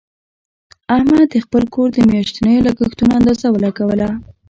احمد 0.95 1.23
د 1.31 1.35
خپل 1.45 1.63
کور 1.73 1.87
د 1.93 1.97
میاشتنیو 2.11 2.65
لګښتونو 2.67 3.11
اندازه 3.19 3.45
ولګوله. 3.51 4.09